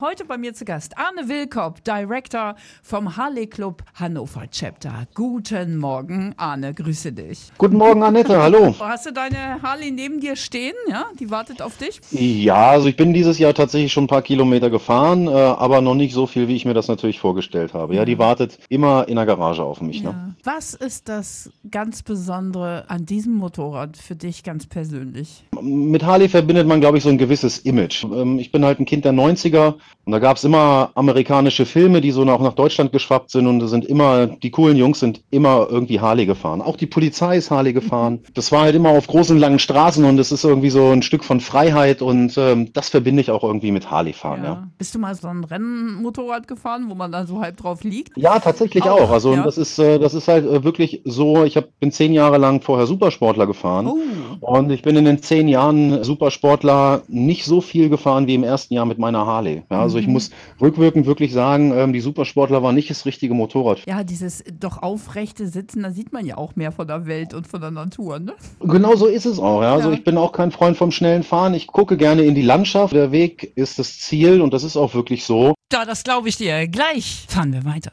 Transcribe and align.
Heute 0.00 0.24
bei 0.24 0.38
mir 0.38 0.54
zu 0.54 0.64
Gast 0.64 0.96
Arne 0.96 1.28
Wilkop, 1.28 1.82
Director 1.82 2.54
vom 2.84 3.16
Harley 3.16 3.48
Club 3.48 3.82
Hannover 3.94 4.48
Chapter. 4.48 5.08
Guten 5.12 5.76
Morgen, 5.76 6.34
Arne, 6.36 6.72
grüße 6.72 7.10
dich. 7.10 7.50
Guten 7.58 7.78
Morgen, 7.78 8.04
Annette, 8.04 8.40
hallo. 8.40 8.76
Hast 8.78 9.06
du 9.06 9.12
deine 9.12 9.60
Harley 9.60 9.90
neben 9.90 10.20
dir 10.20 10.36
stehen? 10.36 10.76
Ja, 10.88 11.06
die 11.18 11.32
wartet 11.32 11.60
auf 11.60 11.78
dich? 11.78 12.00
Ja, 12.12 12.70
also 12.70 12.86
ich 12.86 12.94
bin 12.94 13.12
dieses 13.12 13.40
Jahr 13.40 13.54
tatsächlich 13.54 13.92
schon 13.92 14.04
ein 14.04 14.06
paar 14.06 14.22
Kilometer 14.22 14.70
gefahren, 14.70 15.26
äh, 15.26 15.30
aber 15.30 15.80
noch 15.80 15.96
nicht 15.96 16.14
so 16.14 16.28
viel, 16.28 16.46
wie 16.46 16.54
ich 16.54 16.64
mir 16.64 16.74
das 16.74 16.86
natürlich 16.86 17.18
vorgestellt 17.18 17.74
habe. 17.74 17.96
Ja, 17.96 18.04
die 18.04 18.20
wartet 18.20 18.60
immer 18.68 19.08
in 19.08 19.16
der 19.16 19.26
Garage 19.26 19.64
auf 19.64 19.80
mich. 19.80 20.04
Ne? 20.04 20.10
Ja. 20.10 20.34
Was 20.44 20.74
ist 20.74 21.08
das 21.08 21.50
ganz 21.72 22.04
Besondere 22.04 22.84
an 22.86 23.04
diesem 23.04 23.34
Motorrad 23.34 23.96
für 23.96 24.14
dich 24.14 24.44
ganz 24.44 24.68
persönlich? 24.68 25.42
Mit 25.60 26.06
Harley 26.06 26.28
verbindet 26.28 26.68
man, 26.68 26.78
glaube 26.78 26.98
ich, 26.98 27.02
so 27.02 27.08
ein 27.08 27.18
gewisses 27.18 27.58
Image. 27.58 28.04
Ähm, 28.04 28.38
ich 28.38 28.52
bin 28.52 28.64
halt 28.64 28.78
ein 28.78 28.84
Kind 28.84 29.04
der 29.04 29.12
90er 29.12 29.74
und 30.08 30.12
da 30.12 30.20
gab 30.20 30.38
es 30.38 30.44
immer 30.44 30.90
amerikanische 30.94 31.66
Filme, 31.66 32.00
die 32.00 32.12
so 32.12 32.22
auch 32.22 32.40
nach 32.40 32.54
Deutschland 32.54 32.92
geschwappt 32.92 33.30
sind 33.30 33.46
und 33.46 33.60
da 33.60 33.68
sind 33.68 33.84
immer, 33.84 34.26
die 34.26 34.50
coolen 34.50 34.78
Jungs 34.78 35.00
sind 35.00 35.22
immer 35.30 35.66
irgendwie 35.68 36.00
Harley 36.00 36.24
gefahren. 36.24 36.62
Auch 36.62 36.76
die 36.76 36.86
Polizei 36.86 37.36
ist 37.36 37.50
Harley 37.50 37.74
gefahren. 37.74 38.20
Das 38.32 38.50
war 38.50 38.62
halt 38.62 38.74
immer 38.74 38.88
auf 38.88 39.06
großen, 39.06 39.36
langen 39.38 39.58
Straßen 39.58 40.06
und 40.06 40.18
es 40.18 40.32
ist 40.32 40.44
irgendwie 40.44 40.70
so 40.70 40.90
ein 40.90 41.02
Stück 41.02 41.24
von 41.24 41.40
Freiheit 41.40 42.00
und 42.00 42.38
ähm, 42.38 42.72
das 42.72 42.88
verbinde 42.88 43.20
ich 43.20 43.30
auch 43.30 43.44
irgendwie 43.44 43.70
mit 43.70 43.90
Harley 43.90 44.14
fahren. 44.14 44.44
Ja. 44.44 44.48
ja. 44.50 44.68
Bist 44.78 44.94
du 44.94 44.98
mal 44.98 45.14
so 45.14 45.28
ein 45.28 45.44
Rennmotorrad 45.44 46.48
gefahren, 46.48 46.86
wo 46.88 46.94
man 46.94 47.12
dann 47.12 47.26
so 47.26 47.40
halb 47.40 47.58
drauf 47.58 47.84
liegt? 47.84 48.16
Ja, 48.16 48.38
tatsächlich 48.38 48.84
auch. 48.84 49.02
auch. 49.02 49.10
Also 49.10 49.34
ja. 49.34 49.42
das 49.42 49.58
ist, 49.58 49.78
äh, 49.78 49.98
das 49.98 50.14
ist 50.14 50.26
halt 50.26 50.46
äh, 50.46 50.64
wirklich 50.64 51.02
so, 51.04 51.44
ich 51.44 51.58
hab, 51.58 51.78
bin 51.80 51.92
zehn 51.92 52.14
Jahre 52.14 52.38
lang 52.38 52.62
vorher 52.62 52.86
Supersportler 52.86 53.46
gefahren 53.46 53.86
oh. 53.86 53.98
Und 54.40 54.70
ich 54.70 54.82
bin 54.82 54.96
in 54.96 55.04
den 55.04 55.22
zehn 55.22 55.48
Jahren 55.48 56.02
Supersportler 56.04 57.02
nicht 57.08 57.44
so 57.44 57.60
viel 57.60 57.88
gefahren 57.88 58.26
wie 58.26 58.34
im 58.34 58.44
ersten 58.44 58.74
Jahr 58.74 58.86
mit 58.86 58.98
meiner 58.98 59.26
Harley. 59.26 59.62
Ja, 59.70 59.80
also 59.80 59.98
ich 59.98 60.06
mhm. 60.06 60.14
muss 60.14 60.30
rückwirkend 60.60 61.06
wirklich 61.06 61.32
sagen, 61.32 61.72
ähm, 61.76 61.92
die 61.92 62.00
Supersportler 62.00 62.62
waren 62.62 62.74
nicht 62.74 62.90
das 62.90 63.06
richtige 63.06 63.34
Motorrad. 63.34 63.82
Ja, 63.86 64.04
dieses 64.04 64.44
doch 64.58 64.82
aufrechte 64.82 65.46
Sitzen, 65.46 65.82
da 65.82 65.90
sieht 65.90 66.12
man 66.12 66.26
ja 66.26 66.36
auch 66.36 66.56
mehr 66.56 66.72
von 66.72 66.86
der 66.86 67.06
Welt 67.06 67.34
und 67.34 67.46
von 67.46 67.60
der 67.60 67.70
Natur, 67.70 68.18
ne? 68.18 68.34
Genau 68.60 68.96
so 68.96 69.06
ist 69.06 69.26
es 69.26 69.38
auch. 69.38 69.62
Ja. 69.62 69.74
Also 69.74 69.90
ich 69.90 70.04
bin 70.04 70.16
auch 70.16 70.32
kein 70.32 70.50
Freund 70.50 70.76
vom 70.76 70.90
schnellen 70.90 71.22
Fahren. 71.22 71.54
Ich 71.54 71.66
gucke 71.66 71.96
gerne 71.96 72.22
in 72.22 72.34
die 72.34 72.42
Landschaft. 72.42 72.94
Der 72.94 73.12
Weg 73.12 73.52
ist 73.54 73.78
das 73.78 73.98
Ziel 73.98 74.40
und 74.40 74.52
das 74.54 74.64
ist 74.64 74.76
auch 74.76 74.94
wirklich 74.94 75.24
so. 75.24 75.54
Ja, 75.72 75.84
das 75.84 76.04
glaube 76.04 76.28
ich 76.28 76.36
dir. 76.36 76.66
Gleich 76.68 77.26
fahren 77.28 77.52
wir 77.52 77.64
weiter. 77.64 77.92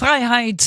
Freiheit, 0.00 0.62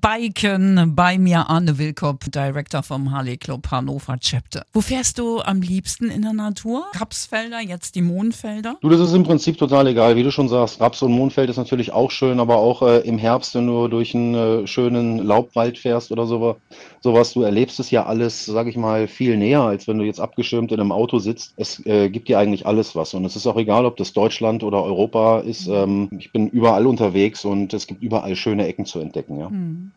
Biken, 0.00 0.94
bei 0.94 1.18
mir 1.18 1.50
Arne 1.50 1.76
Wilkop, 1.76 2.30
Director 2.30 2.84
vom 2.84 3.10
Harley 3.10 3.36
Club 3.36 3.68
Hannover 3.68 4.16
Chapter. 4.20 4.64
Wo 4.72 4.80
fährst 4.80 5.18
du 5.18 5.40
am 5.40 5.60
liebsten 5.60 6.08
in 6.08 6.22
der 6.22 6.32
Natur? 6.32 6.86
Rapsfelder, 6.94 7.60
jetzt 7.60 7.96
die 7.96 8.02
Mondfelder? 8.02 8.76
Du, 8.82 8.88
das 8.88 9.00
ist 9.00 9.12
im 9.12 9.24
Prinzip 9.24 9.58
total 9.58 9.88
egal, 9.88 10.14
wie 10.14 10.22
du 10.22 10.30
schon 10.30 10.48
sagst. 10.48 10.80
Raps 10.80 11.02
und 11.02 11.10
Mondfeld 11.10 11.50
ist 11.50 11.56
natürlich 11.56 11.90
auch 11.90 12.12
schön, 12.12 12.38
aber 12.38 12.58
auch 12.58 12.82
äh, 12.82 12.98
im 12.98 13.18
Herbst, 13.18 13.56
wenn 13.56 13.66
du 13.66 13.88
durch 13.88 14.14
einen 14.14 14.34
äh, 14.36 14.66
schönen 14.68 15.18
Laubwald 15.18 15.78
fährst 15.78 16.12
oder 16.12 16.28
sowas, 16.28 16.54
sowas, 17.06 17.32
du 17.32 17.42
erlebst 17.42 17.78
es 17.78 17.90
ja 17.92 18.04
alles, 18.04 18.46
sag 18.46 18.66
ich 18.66 18.76
mal, 18.76 19.06
viel 19.06 19.36
näher, 19.36 19.62
als 19.62 19.86
wenn 19.86 19.98
du 19.98 20.04
jetzt 20.04 20.20
abgeschirmt 20.20 20.72
in 20.72 20.80
einem 20.80 20.90
Auto 20.90 21.20
sitzt. 21.20 21.54
Es 21.56 21.84
äh, 21.86 22.10
gibt 22.10 22.28
dir 22.28 22.38
eigentlich 22.38 22.66
alles 22.66 22.96
was 22.96 23.14
und 23.14 23.24
es 23.24 23.36
ist 23.36 23.46
auch 23.46 23.56
egal, 23.56 23.86
ob 23.86 23.96
das 23.96 24.12
Deutschland 24.12 24.64
oder 24.64 24.82
Europa 24.82 25.38
ist. 25.40 25.68
Ähm, 25.68 26.08
ich 26.18 26.32
bin 26.32 26.48
überall 26.48 26.86
unterwegs 26.86 27.44
und 27.44 27.72
es 27.72 27.86
gibt 27.86 28.02
überall 28.02 28.34
schöne 28.34 28.66
Ecken 28.66 28.86
zu 28.86 28.98
entdecken. 28.98 29.38
Ja. 29.38 29.48
Hm. 29.48 29.92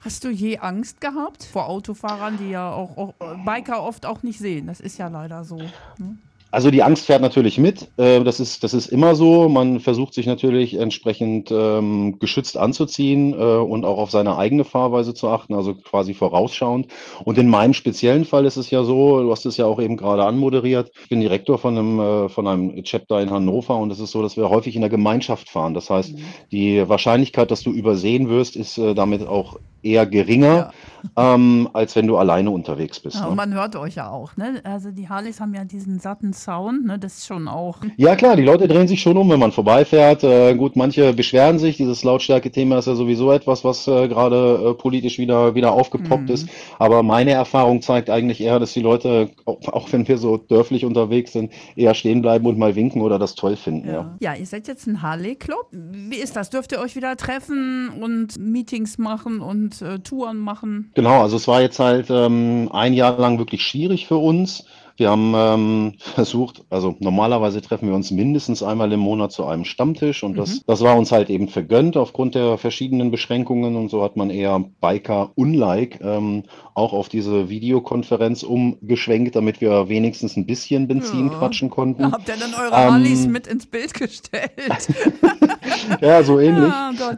Hast 0.00 0.24
du 0.24 0.30
je 0.30 0.58
Angst 0.58 1.00
gehabt 1.00 1.44
vor 1.44 1.68
Autofahrern, 1.68 2.36
die 2.38 2.50
ja 2.50 2.72
auch, 2.72 2.96
auch 2.96 3.14
Biker 3.44 3.82
oft 3.82 4.04
auch 4.04 4.22
nicht 4.22 4.38
sehen? 4.38 4.66
Das 4.66 4.80
ist 4.80 4.98
ja 4.98 5.08
leider 5.08 5.44
so. 5.44 5.56
Ne? 5.56 6.18
Also 6.52 6.70
die 6.70 6.82
Angst 6.82 7.06
fährt 7.06 7.22
natürlich 7.22 7.58
mit. 7.58 7.88
Äh, 7.96 8.24
das 8.24 8.40
ist, 8.40 8.64
das 8.64 8.74
ist 8.74 8.88
immer 8.88 9.14
so. 9.14 9.48
Man 9.48 9.80
versucht 9.80 10.14
sich 10.14 10.26
natürlich 10.26 10.74
entsprechend 10.74 11.50
ähm, 11.52 12.18
geschützt 12.18 12.56
anzuziehen 12.56 13.32
äh, 13.32 13.36
und 13.36 13.84
auch 13.84 13.98
auf 13.98 14.10
seine 14.10 14.36
eigene 14.36 14.64
Fahrweise 14.64 15.14
zu 15.14 15.28
achten, 15.28 15.54
also 15.54 15.74
quasi 15.74 16.12
vorausschauend. 16.14 16.88
Und 17.24 17.38
in 17.38 17.48
meinem 17.48 17.72
speziellen 17.72 18.24
Fall 18.24 18.46
ist 18.46 18.56
es 18.56 18.70
ja 18.70 18.82
so, 18.82 19.22
du 19.22 19.30
hast 19.30 19.46
es 19.46 19.56
ja 19.56 19.66
auch 19.66 19.80
eben 19.80 19.96
gerade 19.96 20.24
anmoderiert. 20.24 20.90
Ich 21.02 21.08
bin 21.08 21.20
Direktor 21.20 21.58
von 21.58 21.78
einem, 21.78 22.00
äh, 22.00 22.28
von 22.28 22.46
einem 22.48 22.82
Chapter 22.82 23.20
in 23.20 23.30
Hannover 23.30 23.76
und 23.76 23.92
es 23.92 24.00
ist 24.00 24.10
so, 24.10 24.22
dass 24.22 24.36
wir 24.36 24.50
häufig 24.50 24.74
in 24.74 24.80
der 24.80 24.90
Gemeinschaft 24.90 25.48
fahren. 25.48 25.74
Das 25.74 25.88
heißt, 25.88 26.16
mhm. 26.16 26.24
die 26.50 26.88
Wahrscheinlichkeit, 26.88 27.50
dass 27.50 27.62
du 27.62 27.70
übersehen 27.70 28.28
wirst, 28.28 28.56
ist 28.56 28.76
äh, 28.76 28.94
damit 28.94 29.26
auch 29.26 29.58
eher 29.82 30.06
geringer, 30.06 30.72
ja. 31.16 31.34
ähm, 31.34 31.68
als 31.72 31.96
wenn 31.96 32.06
du 32.06 32.16
alleine 32.16 32.50
unterwegs 32.50 33.00
bist. 33.00 33.16
Ja, 33.16 33.22
ne? 33.22 33.28
Und 33.30 33.36
man 33.36 33.54
hört 33.54 33.76
euch 33.76 33.94
ja 33.96 34.10
auch, 34.10 34.36
ne? 34.36 34.60
Also 34.64 34.90
die 34.90 35.08
Harleys 35.08 35.40
haben 35.40 35.54
ja 35.54 35.64
diesen 35.64 36.00
satten 36.00 36.32
Sound, 36.32 36.86
ne? 36.86 36.98
Das 36.98 37.18
ist 37.18 37.26
schon 37.26 37.48
auch. 37.48 37.78
Ja 37.96 38.16
klar, 38.16 38.36
die 38.36 38.42
Leute 38.42 38.68
drehen 38.68 38.88
sich 38.88 39.00
schon 39.00 39.16
um, 39.16 39.30
wenn 39.30 39.40
man 39.40 39.52
vorbeifährt. 39.52 40.24
Äh, 40.24 40.54
gut, 40.54 40.76
manche 40.76 41.12
beschweren 41.12 41.58
sich. 41.58 41.76
Dieses 41.76 42.04
Lautstärke-Thema 42.04 42.78
ist 42.78 42.86
ja 42.86 42.94
sowieso 42.94 43.32
etwas, 43.32 43.64
was 43.64 43.86
äh, 43.86 44.08
gerade 44.08 44.70
äh, 44.70 44.74
politisch 44.74 45.18
wieder, 45.18 45.54
wieder 45.54 45.72
aufgepoppt 45.72 46.28
mhm. 46.28 46.34
ist. 46.34 46.48
Aber 46.78 47.02
meine 47.02 47.32
Erfahrung 47.32 47.82
zeigt 47.82 48.10
eigentlich 48.10 48.40
eher, 48.40 48.58
dass 48.58 48.72
die 48.72 48.80
Leute, 48.80 49.30
auch, 49.44 49.60
auch, 49.68 49.92
wenn 49.92 50.06
wir 50.08 50.18
so 50.18 50.36
dörflich 50.36 50.84
unterwegs 50.84 51.32
sind, 51.32 51.52
eher 51.76 51.94
stehen 51.94 52.22
bleiben 52.22 52.46
und 52.46 52.58
mal 52.58 52.74
winken 52.74 53.02
oder 53.02 53.18
das 53.18 53.34
toll 53.34 53.56
finden. 53.56 53.88
Ja, 53.88 53.94
ja. 53.94 54.16
ja 54.20 54.34
ihr 54.34 54.46
seid 54.46 54.68
jetzt 54.68 54.86
ein 54.86 55.02
Harley-Club. 55.02 55.68
Wie 55.72 56.16
ist 56.16 56.36
das? 56.36 56.50
Dürft 56.50 56.72
ihr 56.72 56.80
euch 56.80 56.96
wieder 56.96 57.16
treffen 57.16 57.90
und 58.00 58.38
Meetings 58.38 58.98
machen 58.98 59.40
und 59.40 59.69
und 59.70 59.82
äh, 59.82 59.98
Touren 60.00 60.38
machen? 60.38 60.90
Genau, 60.94 61.22
also 61.22 61.36
es 61.36 61.48
war 61.48 61.60
jetzt 61.60 61.78
halt 61.78 62.06
ähm, 62.10 62.68
ein 62.72 62.94
Jahr 62.94 63.18
lang 63.18 63.38
wirklich 63.38 63.62
schwierig 63.62 64.06
für 64.06 64.16
uns. 64.16 64.64
Wir 64.96 65.08
haben 65.08 65.32
ähm, 65.34 65.94
versucht, 65.98 66.62
also 66.68 66.94
normalerweise 66.98 67.62
treffen 67.62 67.88
wir 67.88 67.94
uns 67.94 68.10
mindestens 68.10 68.62
einmal 68.62 68.92
im 68.92 69.00
Monat 69.00 69.32
zu 69.32 69.46
einem 69.46 69.64
Stammtisch 69.64 70.22
und 70.22 70.36
das, 70.36 70.56
mhm. 70.56 70.60
das 70.66 70.82
war 70.82 70.96
uns 70.96 71.10
halt 71.10 71.30
eben 71.30 71.48
vergönnt 71.48 71.96
aufgrund 71.96 72.34
der 72.34 72.58
verschiedenen 72.58 73.10
Beschränkungen 73.10 73.76
und 73.76 73.88
so 73.88 74.02
hat 74.02 74.16
man 74.16 74.28
eher 74.28 74.62
Biker 74.80 75.30
unlike 75.36 76.04
ähm, 76.04 76.42
auch 76.74 76.92
auf 76.92 77.08
diese 77.08 77.48
Videokonferenz 77.48 78.42
umgeschwenkt, 78.42 79.36
damit 79.36 79.60
wir 79.60 79.88
wenigstens 79.88 80.36
ein 80.36 80.44
bisschen 80.44 80.86
Benzin 80.86 81.28
ja. 81.28 81.38
quatschen 81.38 81.70
konnten. 81.70 82.12
Habt 82.12 82.28
ihr 82.28 82.36
dann 82.36 82.52
eure 82.52 82.74
ähm, 82.74 82.92
Harleys 82.92 83.26
mit 83.26 83.46
ins 83.46 83.66
Bild 83.66 83.94
gestellt? 83.94 84.50
ja, 86.00 86.22
so 86.22 86.38
ähnlich. 86.40 86.72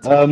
Ja, 0.04 0.24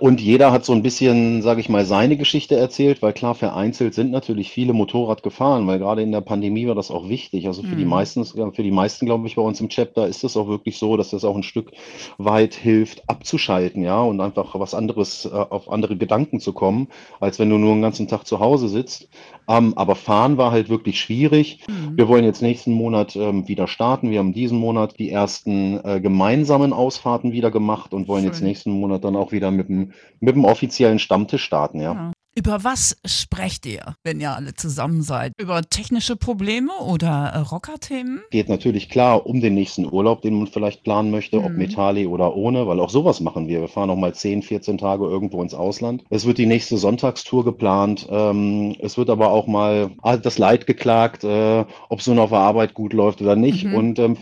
und 0.00 0.20
jeder 0.20 0.52
hat 0.52 0.64
so 0.64 0.72
ein 0.74 0.82
bisschen, 0.82 1.40
sage 1.40 1.60
ich 1.60 1.70
mal, 1.70 1.86
seine 1.86 2.18
Geschichte 2.18 2.54
erzählt, 2.54 3.00
weil 3.00 3.14
klar, 3.14 3.34
vereinzelt 3.34 3.94
sind 3.94 4.10
natürlich 4.10 4.50
viele 4.50 4.74
Motorrad 4.74 5.22
gefahren, 5.22 5.66
weil 5.66 5.78
gerade 5.78 6.02
in 6.02 6.12
der 6.12 6.20
Pandemie 6.20 6.66
war 6.66 6.74
das 6.74 6.90
auch 6.90 7.08
wichtig. 7.08 7.46
Also 7.46 7.62
für 7.62 7.74
die 7.74 7.84
mhm. 7.84 7.90
meisten, 7.90 8.24
für 8.24 8.62
die 8.62 8.70
meisten, 8.70 9.06
glaube 9.06 9.26
ich, 9.26 9.36
bei 9.36 9.42
uns 9.42 9.60
im 9.60 9.70
Chapter 9.70 10.06
ist 10.06 10.22
es 10.22 10.36
auch 10.36 10.48
wirklich 10.48 10.76
so, 10.76 10.98
dass 10.98 11.10
das 11.10 11.24
auch 11.24 11.34
ein 11.34 11.42
Stück 11.42 11.72
weit 12.18 12.54
hilft, 12.54 13.08
abzuschalten, 13.08 13.82
ja, 13.82 14.02
und 14.02 14.20
einfach 14.20 14.58
was 14.58 14.74
anderes, 14.74 15.24
äh, 15.24 15.30
auf 15.30 15.70
andere 15.70 15.96
Gedanken 15.96 16.40
zu 16.40 16.52
kommen, 16.52 16.88
als 17.18 17.38
wenn 17.38 17.48
du 17.48 17.56
nur 17.56 17.74
den 17.74 17.82
ganzen 17.82 18.06
Tag 18.06 18.26
zu 18.26 18.40
Hause 18.40 18.68
sitzt. 18.68 19.08
Ähm, 19.48 19.74
aber 19.76 19.94
fahren 19.94 20.36
war 20.36 20.52
halt 20.52 20.68
wirklich 20.68 21.00
schwierig. 21.00 21.60
Mhm. 21.68 21.96
Wir 21.96 22.08
wollen 22.08 22.24
jetzt 22.24 22.42
nächsten 22.42 22.72
Monat 22.72 23.16
ähm, 23.16 23.46
wieder 23.48 23.66
starten. 23.66 24.10
Wir 24.10 24.18
haben 24.18 24.32
diesen 24.32 24.58
Monat 24.58 24.98
die 24.98 25.10
ersten 25.10 25.80
äh, 25.84 26.00
gemeinsamen 26.00 26.72
Ausfahrten 26.72 27.32
wieder 27.32 27.50
gemacht 27.50 27.94
und 27.94 28.08
wollen 28.08 28.22
Schön. 28.22 28.32
jetzt 28.32 28.42
nächsten 28.42 28.70
Monat 28.70 29.04
dann 29.04 29.16
auch 29.16 29.32
wieder 29.32 29.53
mit 29.56 29.68
dem, 29.68 29.92
mit 30.20 30.34
dem 30.34 30.44
offiziellen 30.44 30.98
Stammtisch 30.98 31.44
starten, 31.44 31.80
ja. 31.80 31.94
ja. 31.94 32.12
Über 32.36 32.64
was 32.64 32.96
sprecht 33.04 33.64
ihr, 33.64 33.94
wenn 34.02 34.18
ihr 34.18 34.34
alle 34.34 34.54
zusammen 34.54 35.02
seid? 35.02 35.32
Über 35.38 35.62
technische 35.62 36.16
Probleme 36.16 36.72
oder 36.80 37.30
äh, 37.32 37.38
Rockerthemen? 37.38 38.22
Geht 38.32 38.48
natürlich 38.48 38.88
klar 38.88 39.24
um 39.24 39.40
den 39.40 39.54
nächsten 39.54 39.86
Urlaub, 39.86 40.22
den 40.22 40.34
man 40.34 40.48
vielleicht 40.48 40.82
planen 40.82 41.12
möchte, 41.12 41.38
mhm. 41.38 41.44
ob 41.44 41.52
mit 41.52 41.76
Harley 41.76 42.08
oder 42.08 42.34
ohne, 42.34 42.66
weil 42.66 42.80
auch 42.80 42.90
sowas 42.90 43.20
machen 43.20 43.46
wir. 43.46 43.60
Wir 43.60 43.68
fahren 43.68 43.86
noch 43.86 43.94
mal 43.96 44.12
10, 44.12 44.42
14 44.42 44.78
Tage 44.78 45.04
irgendwo 45.04 45.40
ins 45.42 45.54
Ausland. 45.54 46.02
Es 46.10 46.26
wird 46.26 46.38
die 46.38 46.46
nächste 46.46 46.76
Sonntagstour 46.76 47.44
geplant. 47.44 48.08
Ähm, 48.10 48.74
es 48.80 48.98
wird 48.98 49.10
aber 49.10 49.30
auch 49.30 49.46
mal 49.46 49.92
das 50.20 50.36
Leid 50.36 50.66
geklagt, 50.66 51.22
äh, 51.22 51.64
ob 51.88 52.02
so 52.02 52.14
auf 52.14 52.30
der 52.30 52.38
Arbeit 52.40 52.74
gut 52.74 52.94
läuft 52.94 53.22
oder 53.22 53.36
nicht. 53.36 53.64
Mhm. 53.64 53.74
Und 53.74 53.98
ähm, 54.00 54.16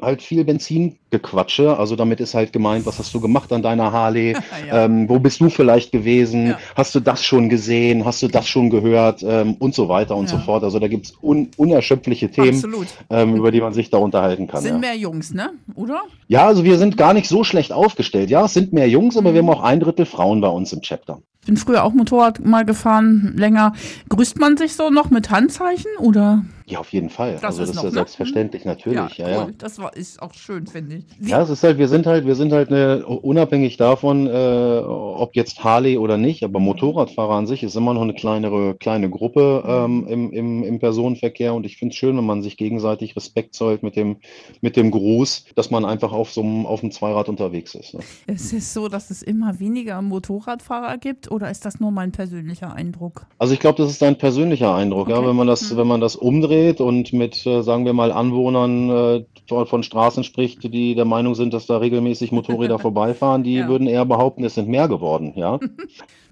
halt 0.00 0.22
viel 0.22 0.44
Benzingequatsche. 0.44 1.76
Also 1.76 1.96
damit 1.96 2.20
ist 2.20 2.32
halt 2.32 2.54
gemeint, 2.54 2.86
was 2.86 2.98
hast 2.98 3.12
du 3.12 3.20
gemacht 3.20 3.52
an 3.52 3.60
deiner 3.60 3.92
Harley? 3.92 4.34
ja. 4.68 4.86
ähm, 4.86 5.06
wo 5.06 5.18
bist 5.18 5.42
du 5.42 5.50
vielleicht 5.50 5.92
gewesen? 5.92 6.48
Ja. 6.48 6.58
Hast 6.74 6.94
du 6.94 7.00
das 7.00 7.22
schon 7.22 7.50
gesehen? 7.50 7.57
Gesehen? 7.58 8.04
Hast 8.04 8.22
du 8.22 8.28
das 8.28 8.48
schon 8.48 8.70
gehört? 8.70 9.22
Ähm, 9.22 9.56
und 9.58 9.74
so 9.74 9.88
weiter 9.88 10.16
und 10.16 10.30
ja. 10.30 10.38
so 10.38 10.38
fort. 10.38 10.62
Also 10.62 10.78
da 10.78 10.88
gibt 10.88 11.06
es 11.06 11.14
un 11.20 11.48
unerschöpfliche 11.56 12.30
Themen, 12.30 12.62
ähm, 13.10 13.36
über 13.36 13.50
die 13.50 13.60
man 13.60 13.72
sich 13.72 13.90
da 13.90 13.98
unterhalten 13.98 14.46
kann. 14.46 14.62
Sind 14.62 14.74
ja. 14.74 14.78
mehr 14.78 14.96
Jungs, 14.96 15.34
ne? 15.34 15.50
Oder? 15.74 16.02
Ja, 16.28 16.46
also 16.46 16.64
wir 16.64 16.78
sind 16.78 16.96
gar 16.96 17.14
nicht 17.14 17.28
so 17.28 17.44
schlecht 17.44 17.72
aufgestellt. 17.72 18.30
Ja, 18.30 18.44
es 18.44 18.54
sind 18.54 18.72
mehr 18.72 18.88
Jungs, 18.88 19.16
aber 19.16 19.34
wir 19.34 19.40
haben 19.40 19.50
auch 19.50 19.62
ein 19.62 19.80
Drittel 19.80 20.06
Frauen 20.06 20.40
bei 20.40 20.48
uns 20.48 20.72
im 20.72 20.80
Chapter. 20.80 21.20
Ich 21.40 21.46
bin 21.46 21.56
früher 21.56 21.82
auch 21.84 21.92
Motorrad 21.92 22.44
mal 22.44 22.64
gefahren, 22.64 23.34
länger. 23.36 23.72
Grüßt 24.08 24.38
man 24.38 24.56
sich 24.56 24.74
so 24.74 24.90
noch 24.90 25.10
mit 25.10 25.30
Handzeichen 25.30 25.90
oder? 25.98 26.44
Ja, 26.70 26.80
auf 26.80 26.92
jeden 26.92 27.08
Fall. 27.10 27.34
Das 27.34 27.44
Also 27.44 27.62
ist 27.62 27.68
das 27.70 27.70
ist 27.70 27.76
noch, 27.76 27.82
ja 27.84 27.88
ne? 27.90 27.94
selbstverständlich, 27.94 28.64
natürlich, 28.64 29.16
ja, 29.18 29.26
cool. 29.26 29.32
ja. 29.32 29.48
Das 29.56 29.78
war, 29.78 29.96
ist 29.96 30.20
auch 30.20 30.34
schön, 30.34 30.66
finde 30.66 30.96
ich. 30.96 31.04
Wie, 31.18 31.30
Ja, 31.30 31.40
es 31.42 31.48
ist 31.50 31.62
halt, 31.62 31.78
wir 31.78 31.88
sind 31.88 32.06
halt, 32.06 32.26
wir 32.26 32.34
sind 32.34 32.52
halt 32.52 32.68
eine, 32.70 33.06
unabhängig 33.06 33.76
davon, 33.78 34.26
äh, 34.26 34.80
ob 34.84 35.34
jetzt 35.34 35.64
Harley 35.64 35.96
oder 35.96 36.18
nicht, 36.18 36.44
aber 36.44 36.60
Motorradfahrer 36.60 37.34
an 37.34 37.46
sich 37.46 37.62
ist 37.62 37.74
immer 37.76 37.94
noch 37.94 38.02
eine 38.02 38.12
kleinere, 38.14 38.74
kleine 38.74 39.08
Gruppe 39.08 39.64
ähm, 39.66 40.06
im, 40.08 40.32
im, 40.32 40.62
im 40.62 40.78
Personenverkehr 40.78 41.54
und 41.54 41.64
ich 41.64 41.76
finde 41.78 41.92
es 41.92 41.96
schön, 41.98 42.16
wenn 42.16 42.26
man 42.26 42.42
sich 42.42 42.56
gegenseitig 42.58 43.16
Respekt 43.16 43.54
zollt 43.54 43.82
mit 43.82 43.96
dem, 43.96 44.18
mit 44.60 44.76
dem 44.76 44.90
Gruß, 44.90 45.46
dass 45.54 45.70
man 45.70 45.84
einfach 45.86 46.12
auf 46.12 46.30
so 46.32 46.42
einem, 46.42 46.66
auf 46.66 46.80
dem 46.80 46.90
Zweirad 46.90 47.28
unterwegs 47.28 47.74
ist. 47.74 47.94
Ne? 47.94 48.00
ist 48.26 48.52
es 48.52 48.74
so, 48.74 48.88
dass 48.88 49.10
es 49.10 49.22
immer 49.22 49.58
weniger 49.58 50.02
Motorradfahrer 50.02 50.98
gibt 50.98 51.30
oder 51.30 51.50
ist 51.50 51.64
das 51.64 51.80
nur 51.80 51.90
mein 51.90 52.12
persönlicher 52.12 52.74
Eindruck? 52.74 53.26
Also 53.38 53.54
ich 53.54 53.60
glaube, 53.60 53.78
das 53.82 53.90
ist 53.90 54.02
dein 54.02 54.18
persönlicher 54.18 54.74
Eindruck, 54.74 55.08
ja, 55.08 55.16
Okay. 55.18 55.28
wenn 55.28 55.36
man 55.36 55.46
das, 55.46 55.76
wenn 55.76 55.86
man 55.86 56.00
das 56.00 56.14
umdreht 56.16 56.57
und 56.80 57.12
mit, 57.12 57.44
äh, 57.46 57.62
sagen 57.62 57.84
wir 57.84 57.92
mal, 57.92 58.12
Anwohnern 58.12 58.90
äh, 58.90 59.24
von, 59.48 59.66
von 59.66 59.82
Straßen 59.82 60.24
spricht, 60.24 60.62
die 60.62 60.94
der 60.94 61.04
Meinung 61.04 61.34
sind, 61.34 61.54
dass 61.54 61.66
da 61.66 61.78
regelmäßig 61.78 62.32
Motorräder 62.32 62.78
vorbeifahren, 62.78 63.42
die 63.42 63.56
Ja. 63.56 63.68
würden 63.68 63.86
eher 63.86 64.04
behaupten, 64.04 64.44
es 64.44 64.54
sind 64.54 64.68
mehr 64.68 64.88
geworden, 64.88 65.32
ja. 65.36 65.58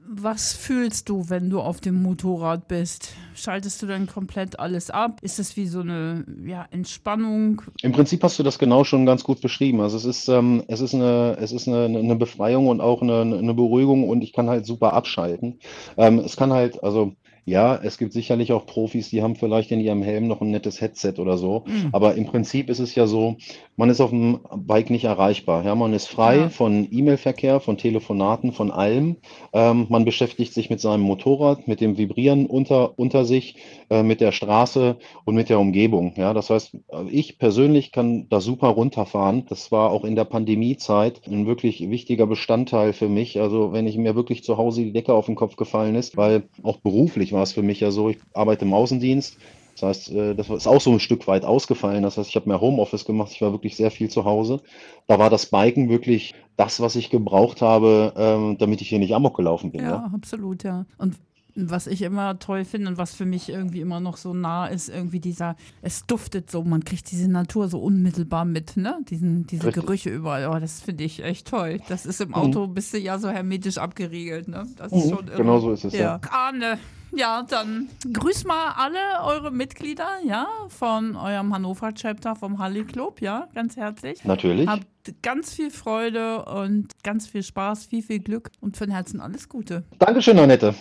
Was 0.09 0.53
fühlst 0.53 1.09
du, 1.09 1.31
wenn 1.31 1.51
du 1.51 1.61
auf 1.61 1.81
dem 1.81 2.01
Motorrad 2.01 2.69
bist? 2.69 3.13
Schaltest 3.35 3.83
du 3.83 3.87
dann 3.87 4.07
komplett 4.07 4.61
alles 4.61 4.89
ab? 4.89 5.19
Ist 5.23 5.41
es 5.41 5.57
wie 5.57 5.67
so 5.67 5.81
eine 5.81 6.25
ja, 6.47 6.65
Entspannung? 6.71 7.63
Im 7.83 7.91
Prinzip 7.91 8.23
hast 8.23 8.39
du 8.39 8.45
das 8.45 8.61
genau 8.61 8.85
schon 8.85 9.05
ganz 9.05 9.25
gut 9.25 9.41
beschrieben. 9.41 9.81
Also 9.81 9.97
es 9.97 10.05
ist, 10.05 10.29
ähm, 10.29 10.63
es 10.69 10.81
ist 10.81 10.95
eine, 10.95 11.37
es 11.41 11.51
ist 11.51 11.67
eine, 11.67 11.87
eine 11.87 12.15
Befreiung 12.15 12.69
und 12.69 12.81
auch 12.81 13.03
eine, 13.03 13.21
eine 13.23 13.53
Beruhigung 13.55 14.09
und 14.09 14.23
ich 14.23 14.33
kann 14.33 14.49
halt 14.49 14.65
super 14.65 14.93
abschalten. 14.93 15.59
Ähm, 15.97 16.21
es 16.21 16.37
kann 16.37 16.53
halt, 16.53 16.85
also 16.85 17.15
ja, 17.47 17.77
es 17.81 17.97
gibt 17.97 18.13
sicherlich 18.13 18.53
auch 18.53 18.67
Profis, 18.67 19.09
die 19.09 19.23
haben 19.23 19.37
vielleicht 19.37 19.71
in 19.71 19.79
ihrem 19.79 20.03
Helm 20.03 20.27
noch 20.27 20.41
ein 20.41 20.51
nettes 20.51 20.81
Headset 20.81 21.15
oder 21.19 21.39
so. 21.39 21.63
Mhm. 21.67 21.91
Aber 21.93 22.17
im 22.17 22.27
Prinzip 22.27 22.69
ist 22.69 22.81
es 22.81 22.97
ja 22.97 23.07
so, 23.07 23.37
man 23.77 23.89
ist 23.89 24.01
auf 24.01 24.11
dem 24.11 24.41
Bike 24.57 24.91
nicht 24.91 25.05
erreichbar. 25.05 25.65
Ja, 25.65 25.77
man 25.77 25.93
ist 25.93 26.09
frei 26.09 26.37
Ja. 26.37 26.49
von 26.49 26.89
E-Mail-Verkehr, 26.91 27.61
von 27.61 27.79
Telefonaten, 27.79 28.53
von 28.53 28.73
allem. 28.73 29.17
Ähm, 29.53 29.87
man 29.89 30.05
beschäftigt 30.05 30.55
sich 30.55 30.71
mit 30.71 30.81
seinem 30.81 31.03
Motorrad, 31.03 31.69
mit 31.69 31.81
dem 31.81 31.97
Vibrieren 31.99 32.47
unter, 32.47 32.99
unter 32.99 33.25
sich, 33.25 33.55
äh, 33.91 34.03
mit 34.03 34.21
der 34.21 34.33
Straße 34.33 34.97
und 35.25 35.37
mit 35.37 35.49
der 35.49 35.61
Umgebung. 35.61 36.15
Ja, 36.17 36.35
das 36.35 36.51
heißt, 36.51 36.75
äh, 36.75 37.09
ich 37.11 37.39
persönlich 37.39 37.93
kann 37.93 38.29
da 38.29 38.41
super 38.41 38.69
runterfahren. 38.69 39.45
Das 39.49 39.71
war 39.71 39.93
auch 39.93 40.05
in 40.05 40.17
der 40.17 40.25
Pandemiezeit 40.25 41.21
ein 41.29 41.47
wirklich 41.47 41.89
wichtiger 41.89 42.27
Bestandteil 42.27 42.93
für 42.93 43.09
mich. 43.09 43.41
Also 43.41 43.73
wenn 43.73 43.87
ich 43.87 43.97
mir 43.97 44.17
wirklich 44.17 44.43
zu 44.43 44.57
Hause 44.59 44.83
die 44.83 44.93
Decke 44.93 45.15
auf 45.15 45.27
den 45.27 45.37
Kopf 45.37 45.55
gefallen 45.55 45.95
ist, 45.95 46.17
weil 46.17 46.49
auch 46.65 46.79
beruflich 46.79 47.36
war 47.37 47.45
es 47.45 47.53
für 47.53 47.63
mich 47.63 47.81
ja 47.81 47.93
so, 47.93 48.09
ich 48.11 48.19
arbeite 48.35 48.65
im 48.65 48.75
Außendienst. 48.75 49.39
Das 49.79 49.83
heißt, 49.83 50.11
äh, 50.13 50.35
das 50.35 50.49
ist 50.51 50.67
auch 50.67 50.81
so 50.81 50.91
ein 50.91 51.01
Stück 51.01 51.27
weit 51.29 51.45
ausgefallen. 51.45 52.03
Das 52.03 52.17
heißt, 52.17 52.31
ich 52.31 52.37
habe 52.37 52.49
mehr 52.49 52.61
Homeoffice 52.61 53.05
gemacht. 53.05 53.31
Ich 53.33 53.43
war 53.43 53.53
wirklich 53.53 53.77
sehr 53.77 53.91
viel 53.91 54.09
zu 54.09 54.25
Hause. 54.25 54.63
Da 55.07 55.19
war 55.19 55.31
das 55.31 55.47
Biken 55.47 55.89
wirklich 55.91 56.35
das, 56.57 56.81
was 56.81 56.97
ich 56.97 57.11
gebraucht 57.11 57.61
habe, 57.63 58.15
ähm, 58.17 58.57
damit 58.59 58.81
ich 58.81 58.89
hier 58.89 58.99
nicht 58.99 59.15
amok 59.15 59.37
gelaufen 59.37 59.71
bin. 59.73 59.83
Ja, 59.83 59.91
Ja. 59.91 60.11
absolut, 60.15 60.65
ja. 60.65 60.87
Und 60.99 61.17
was 61.59 61.87
ich 61.87 62.03
immer 62.03 62.39
toll 62.39 62.65
finde 62.67 62.89
und 62.89 62.99
was 62.99 63.15
für 63.15 63.25
mich 63.25 63.49
irgendwie 63.49 63.81
immer 63.81 63.99
noch 64.01 64.19
so 64.19 64.35
nah 64.35 64.67
ist, 64.67 64.91
irgendwie 64.91 65.21
dieser, 65.21 65.57
es 65.81 66.07
duftet 66.07 66.51
so, 66.51 66.63
man 66.65 66.85
kriegt 66.85 67.11
diese 67.11 67.31
Natur 67.31 67.69
so 67.69 67.79
unmittelbar 67.79 68.45
mit, 68.45 68.77
ne? 68.77 68.99
Diesen, 69.09 69.47
diese 69.47 69.67
Richtig. 69.67 69.83
Gerüche 69.83 70.11
überall. 70.11 70.49
Oh, 70.49 70.59
das 70.59 70.83
finde 70.83 71.05
ich 71.05 71.23
echt 71.23 71.49
toll. 71.49 71.81
Das 71.89 72.05
ist 72.05 72.21
im 72.21 72.35
Auto, 72.35 72.67
bist 72.67 72.93
du 72.93 72.99
ja 72.99 73.19
so 73.19 73.29
hermetisch 73.31 73.79
abgeriegelt, 73.79 74.49
ne? 74.49 74.67
Das 74.77 74.93
ist 74.93 75.07
Mhm, 75.07 75.11
schon 75.17 75.29
irre. 75.29 75.37
genau 75.39 75.59
so 75.61 75.71
ist 75.73 75.85
es, 75.85 75.95
ja. 75.95 76.21
Arne, 76.31 76.79
ja, 77.13 77.43
dann 77.43 77.89
grüß 78.13 78.45
mal 78.45 78.75
alle 78.77 78.99
eure 79.25 79.51
Mitglieder, 79.51 80.09
ja, 80.25 80.47
von 80.69 81.17
eurem 81.17 81.55
Hannover 81.55 81.93
Chapter 81.95 82.37
vom 82.37 82.59
Harley 82.59 82.85
Club, 82.85 83.21
ja, 83.21 83.49
ganz 83.55 83.77
herzlich. 83.77 84.25
Natürlich. 84.25 84.69
Habt 84.69 84.87
ganz 85.23 85.55
viel 85.55 85.71
Freude 85.71 86.45
und 86.45 86.89
ganz 87.03 87.27
viel 87.27 87.43
Spaß, 87.43 87.87
viel, 87.87 88.03
viel 88.03 88.21
Glück 88.21 88.51
und 88.61 88.77
von 88.77 88.91
Herzen 88.91 89.21
alles 89.21 89.49
Gute. 89.49 89.85
Dankeschön, 89.99 90.39
Annette. 90.39 90.77